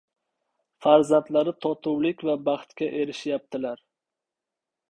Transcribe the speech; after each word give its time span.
farzandlari 0.85 1.53
totuvlik 1.65 2.25
va 2.29 2.35
baxtga 2.47 2.89
erishyaptilar. 3.03 3.85